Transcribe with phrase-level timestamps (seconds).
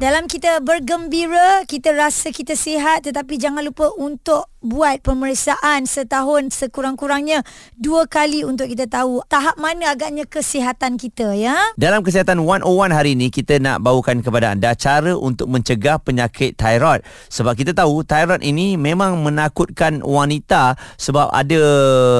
[0.00, 7.40] Dalam kita bergembira, kita rasa kita sihat tetapi jangan lupa untuk buat pemeriksaan setahun sekurang-kurangnya
[7.80, 11.56] dua kali untuk kita tahu tahap mana agaknya kesihatan kita ya.
[11.80, 17.00] Dalam Kesihatan 101 hari ini kita nak bawakan kepada anda cara untuk mencegah penyakit thyroid.
[17.32, 21.60] Sebab kita tahu thyroid ini memang menakutkan wanita sebab ada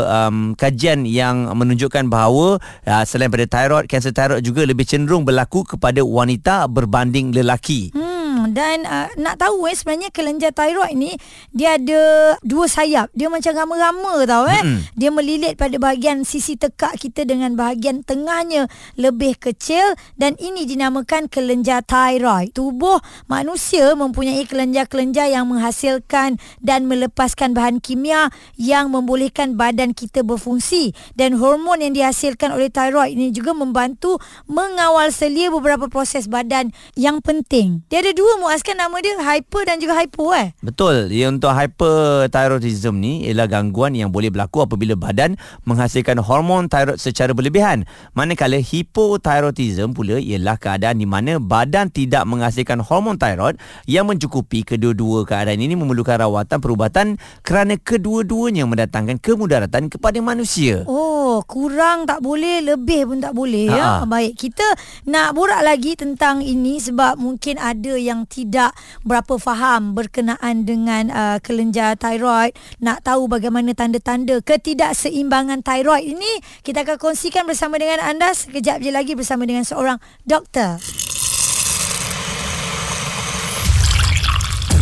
[0.09, 2.57] um, kajian yang menunjukkan bahawa
[2.89, 7.70] uh, selain pada thyroid, kanser thyroid juga lebih cenderung berlaku kepada wanita berbanding lelaki.
[7.71, 8.10] Ricky，
[8.41, 11.13] Hmm, dan uh, nak tahu eh sebenarnya kelenjar thyroid ni
[11.53, 13.13] dia ada dua sayap.
[13.13, 14.65] Dia macam rama-rama tau eh.
[14.65, 14.81] Mm-hmm.
[14.97, 21.29] Dia melilit pada bahagian sisi tekak kita dengan bahagian tengahnya lebih kecil dan ini dinamakan
[21.29, 22.57] kelenjar thyroid.
[22.57, 22.97] Tubuh
[23.29, 31.37] manusia mempunyai kelenjar-kelenjar yang menghasilkan dan melepaskan bahan kimia yang membolehkan badan kita berfungsi dan
[31.37, 34.17] hormon yang dihasilkan oleh thyroid ini juga membantu
[34.49, 37.83] mengawal selia beberapa proses badan yang penting.
[37.91, 40.53] Dia ada dua muas kan nama dia hyper dan juga hypo eh.
[40.61, 41.09] Betul.
[41.09, 47.31] Dia untuk hyperthyroidism ni ialah gangguan yang boleh berlaku apabila badan menghasilkan hormon thyroid secara
[47.31, 47.87] berlebihan.
[48.13, 55.23] Manakala hypothyroidism pula ialah keadaan di mana badan tidak menghasilkan hormon thyroid yang mencukupi kedua-dua
[55.23, 57.07] keadaan ini memerlukan rawatan perubatan
[57.47, 60.83] kerana kedua-duanya mendatangkan kemudaratan kepada manusia.
[60.91, 64.03] Oh, kurang tak boleh, lebih pun tak boleh ya.
[64.03, 64.11] Ha-ha.
[64.11, 64.67] Baik, kita
[65.07, 68.75] nak borak lagi tentang ini sebab mungkin ada yang tidak
[69.07, 72.55] berapa faham berkenaan dengan uh, kelenjar thyroid.
[72.83, 78.91] Nak tahu bagaimana tanda-tanda ketidakseimbangan thyroid ini, kita akan kongsikan bersama dengan anda sekejap je
[78.91, 80.81] lagi bersama dengan seorang doktor.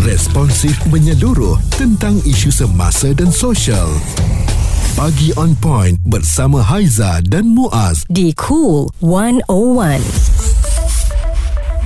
[0.09, 3.93] Responsif menyeluruh tentang isu semasa dan sosial.
[4.97, 8.03] Pagi on point bersama Haiza dan Muaz.
[8.09, 10.28] Di Cool 101.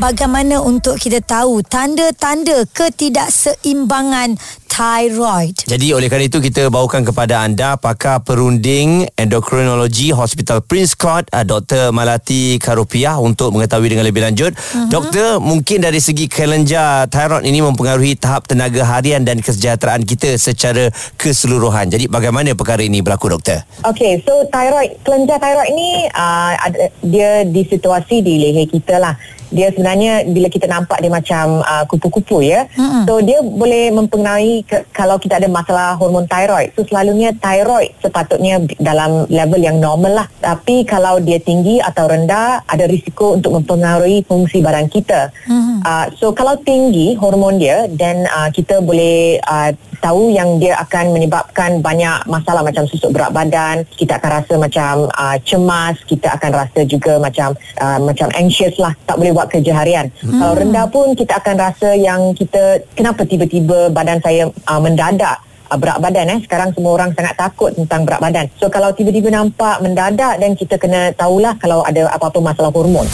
[0.00, 5.52] Bagaimana untuk kita tahu tanda-tanda ketidakseimbangan thyroid?
[5.68, 11.44] Jadi oleh kerana itu kita bawakan kepada anda pakar perunding endokrinologi Hospital Prince Court uh,
[11.44, 11.92] Dr.
[11.92, 14.56] Malati Karupiah untuk mengetahui dengan lebih lanjut.
[14.56, 14.88] Uh-huh.
[14.88, 20.88] Doktor, mungkin dari segi kelenjar thyroid ini mempengaruhi tahap tenaga harian dan kesejahteraan kita secara
[21.20, 21.92] keseluruhan.
[21.92, 23.60] Jadi bagaimana perkara ini berlaku doktor?
[23.84, 29.20] Okay, so thyroid, kelenjar thyroid ni uh, ada, dia di situasi di leher kita lah.
[29.52, 32.64] Dia sebenarnya bila kita nampak dia macam uh, kupu-kupu ya.
[32.72, 33.04] Mm-hmm.
[33.04, 36.72] So dia boleh mempengaruhi ke, kalau kita ada masalah hormon thyroid.
[36.74, 40.26] So selalunya thyroid sepatutnya dalam level yang normal lah.
[40.40, 45.28] Tapi kalau dia tinggi atau rendah ada risiko untuk mempengaruhi fungsi badan kita.
[45.46, 45.78] Mm-hmm.
[45.84, 49.70] Uh, so kalau tinggi hormon dia dan uh, kita boleh uh,
[50.02, 55.06] tahu yang dia akan menyebabkan banyak masalah macam susut berat badan, kita akan rasa macam
[55.14, 59.72] uh, cemas, kita akan rasa juga macam uh, macam anxious lah, tak boleh buat kerja
[59.74, 60.06] harian.
[60.20, 60.38] Hmm.
[60.38, 65.78] Kalau rendah pun kita akan rasa yang kita kenapa tiba-tiba badan saya uh, mendadak uh,
[65.78, 68.46] berat badan eh sekarang semua orang sangat takut tentang berat badan.
[68.60, 73.08] So kalau tiba-tiba nampak mendadak dan kita kena tahulah kalau ada apa-apa masalah hormon.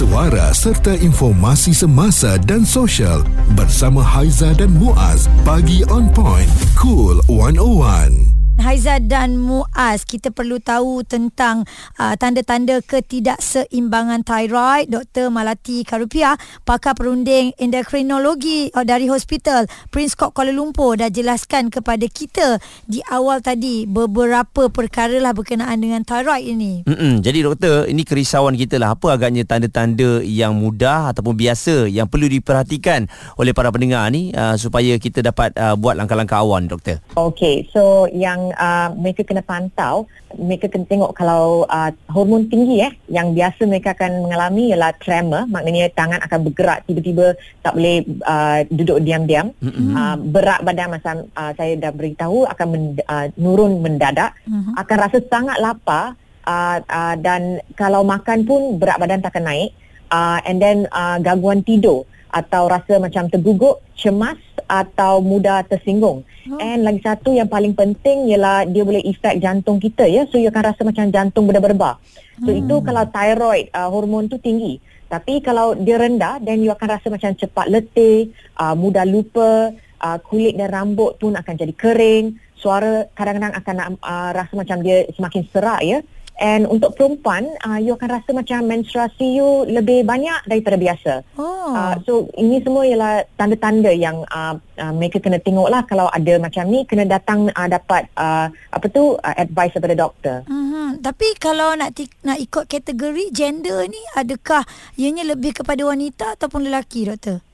[0.00, 3.20] Suara serta informasi semasa dan sosial
[3.52, 5.28] bersama Haiza dan Muaz.
[5.44, 8.39] Pagi on point, cool 101.
[8.60, 11.64] Haiza dan Muaz, kita perlu tahu tentang
[11.96, 14.92] uh, tanda-tanda ketidakseimbangan thyroid.
[14.92, 15.32] Dr.
[15.32, 16.36] Malati Karupiah,
[16.68, 23.00] pakar perunding endokrinologi uh, dari Hospital Prince Court Kuala Lumpur dah jelaskan kepada kita di
[23.08, 26.84] awal tadi beberapa perkara lah berkenaan dengan thyroid ini.
[26.84, 27.24] Mm-mm.
[27.24, 28.92] Jadi doktor, ini kerisauan kita lah.
[28.92, 33.08] Apa agaknya tanda-tanda yang mudah ataupun biasa yang perlu diperhatikan
[33.40, 37.00] oleh para pendengar ni uh, supaya kita dapat uh, buat langkah-langkah awal doktor?
[37.16, 42.92] Okay, so yang uh, mereka kena pantau, mereka kena tengok kalau uh, hormon tinggi eh,
[43.10, 47.34] yang biasa mereka akan mengalami ialah tremor, maknanya tangan akan bergerak tiba-tiba
[47.64, 49.50] tak boleh uh, duduk diam-diam.
[49.62, 49.94] Mm-hmm.
[49.94, 54.74] Uh, berat badan macam uh, saya dah beritahu akan men- uh, nurun mendadak, mm-hmm.
[54.78, 56.14] akan rasa sangat lapar
[56.46, 59.70] uh, uh, dan kalau makan pun berat badan tak akan naik.
[60.10, 64.38] Uh, and then uh, gangguan tidur atau rasa macam terguguk, cemas
[64.70, 66.22] atau mudah tersinggung.
[66.46, 66.62] Oh.
[66.62, 70.24] And lagi satu yang paling penting ialah dia boleh efek jantung kita ya.
[70.30, 71.98] So you akan rasa macam jantung berdebar-debar.
[72.40, 72.60] So hmm.
[72.64, 74.78] itu kalau thyroid uh, hormon tu tinggi.
[75.10, 80.18] Tapi kalau dia rendah then you akan rasa macam cepat letih, uh, mudah lupa, uh,
[80.22, 85.42] kulit dan rambut pun akan jadi kering, suara kadang-kadang akan uh, rasa macam dia semakin
[85.50, 85.98] serak ya.
[86.40, 91.12] And untuk perempuan, uh, you akan rasa macam menstruasi you lebih banyak daripada biasa.
[91.36, 91.76] Oh.
[91.76, 96.40] Uh, so ini semua ialah tanda-tanda yang uh, uh, mereka kena tengok lah kalau ada
[96.40, 100.36] macam ni kena datang uh, dapat uh, apa tu uh, advice daripada doktor.
[100.48, 101.04] Mm-hmm.
[101.04, 104.64] Tapi kalau nak ti- nak ikut kategori gender ni adakah
[104.96, 107.44] ianya lebih kepada wanita ataupun lelaki doktor?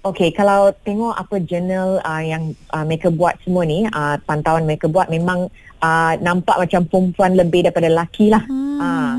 [0.00, 4.88] Okey, kalau tengok apa jurnal uh, yang uh, mereka buat semua ni, uh, pantauan mereka
[4.88, 5.52] buat memang
[5.84, 8.40] uh, nampak macam perempuan lebih daripada lelaki lah.
[8.48, 8.80] Hmm.
[8.80, 9.12] Uh,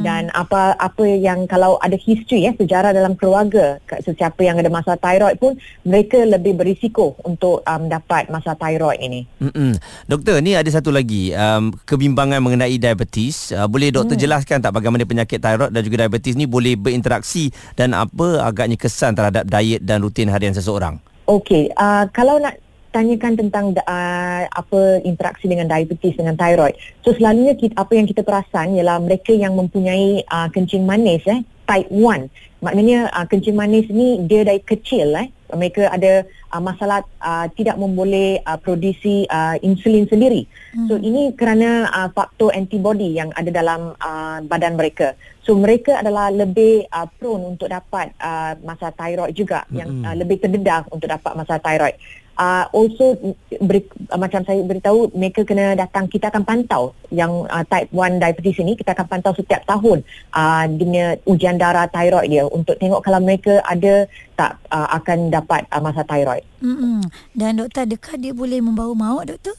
[0.00, 4.72] dan apa apa yang kalau ada history ya sejarah dalam keluarga ke- sesiapa yang ada
[4.72, 9.20] masalah thyroid pun mereka lebih berisiko untuk um, dapat masalah thyroid ini.
[9.40, 9.76] Mm-mm.
[10.08, 13.52] Doktor, ni ada satu lagi um, kebimbangan mengenai diabetes.
[13.52, 14.24] Uh, boleh doktor hmm.
[14.24, 19.12] jelaskan tak bagaimana penyakit thyroid dan juga diabetes ni boleh berinteraksi dan apa agaknya kesan
[19.12, 20.96] terhadap diet dan rutin harian seseorang?
[21.30, 22.58] Okey, uh, kalau nak
[22.90, 26.74] tanyakan tentang uh, apa interaksi dengan diabetes dengan thyroid.
[27.06, 31.40] So selalunya kita, apa yang kita perasan ialah mereka yang mempunyai uh, kencing manis eh
[31.70, 32.30] type 1.
[32.60, 37.78] Maknanya uh, kencing manis ni dia dari kecil eh mereka ada uh, masalah uh, tidak
[37.78, 40.46] memboleh uh, produksi uh, insulin sendiri.
[40.74, 40.86] Hmm.
[40.86, 45.14] So ini kerana uh, faktor antibody yang ada dalam uh, badan mereka.
[45.42, 49.74] So mereka adalah lebih uh, prone untuk dapat uh, masalah thyroid juga hmm.
[49.74, 51.96] yang uh, lebih terdedah untuk dapat masalah thyroid.
[52.40, 57.60] Uh, also beri, uh, macam saya beritahu mereka kena datang kita akan pantau yang uh,
[57.68, 60.00] type 1 diabetes ini kita akan pantau setiap tahun
[60.32, 64.08] uh, dengan ujian darah thyroid dia untuk tengok kalau mereka ada
[64.40, 66.44] tak uh, akan dapat uh, masalah thyroid.
[66.64, 67.04] Mm-mm.
[67.36, 69.52] Dan doktor adakah dia boleh membawa maut doktor?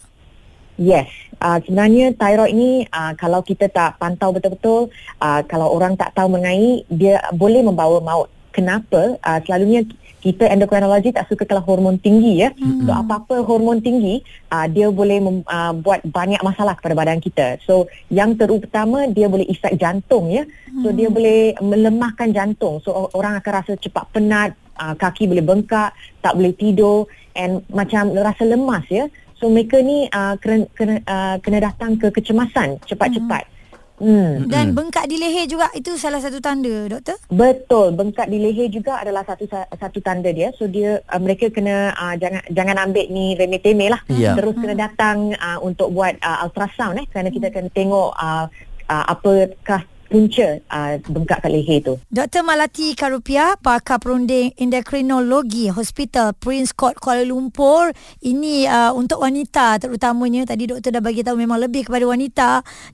[0.81, 4.89] Yes, uh, sebenarnya thyroid ni uh, kalau kita tak pantau betul-betul,
[5.21, 8.33] uh, kalau orang tak tahu mengenai, dia boleh membawa maut.
[8.49, 9.21] Kenapa?
[9.21, 9.85] Uh, selalunya
[10.21, 12.53] kita endokrinologi tak suka kalau hormon tinggi ya.
[12.53, 12.85] Hmm.
[12.85, 14.21] So apa-apa hormon tinggi,
[14.53, 17.57] uh, dia boleh mem, uh, buat banyak masalah kepada badan kita.
[17.65, 20.45] So yang terutama dia boleh efek jantung ya.
[20.85, 22.79] So dia boleh melemahkan jantung.
[22.85, 25.91] So orang akan rasa cepat penat, uh, kaki boleh bengkak,
[26.21, 29.09] tak boleh tidur and macam rasa lemas ya.
[29.41, 33.60] So mereka ni uh, kena kena uh, kena datang ke kecemasan cepat-cepat.
[34.01, 34.49] Hmm.
[34.49, 37.21] Dan bengkak di leher juga itu salah satu tanda doktor?
[37.29, 40.49] Betul, bengkak di leher juga adalah satu satu tanda dia.
[40.57, 44.01] So dia uh, mereka kena uh, jangan jangan ambil ni remeh-temeh lah.
[44.09, 44.33] Ya.
[44.33, 48.49] Terus kena datang uh, untuk buat uh, ultrasound eh kerana kita kena tengok uh,
[48.89, 51.95] uh, apakah punca uh, bengkak kat leher tu.
[52.11, 52.43] Dr.
[52.43, 57.95] Malati Karupia, pakar perunding endokrinologi Hospital Prince Court Kuala Lumpur.
[58.19, 60.43] Ini uh, untuk wanita terutamanya.
[60.43, 62.49] Tadi doktor dah bagi tahu memang lebih kepada wanita.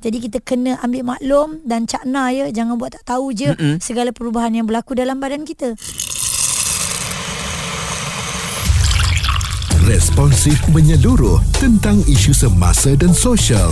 [0.06, 2.46] Jadi kita kena ambil maklum dan cakna ya.
[2.54, 3.82] Jangan buat tak tahu je Mm-mm.
[3.82, 5.74] segala perubahan yang berlaku dalam badan kita.
[9.88, 13.72] Responsif menyeluruh tentang isu semasa dan sosial.